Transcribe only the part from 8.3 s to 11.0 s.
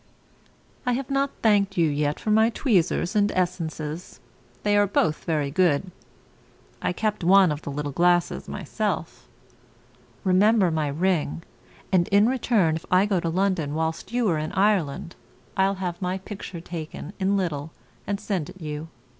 myself; remember my